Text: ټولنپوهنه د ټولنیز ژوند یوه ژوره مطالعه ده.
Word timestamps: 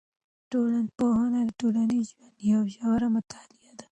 ټولنپوهنه 0.51 1.39
د 1.47 1.51
ټولنیز 1.59 2.05
ژوند 2.13 2.35
یوه 2.51 2.65
ژوره 2.75 3.07
مطالعه 3.15 3.71
ده. 3.79 3.87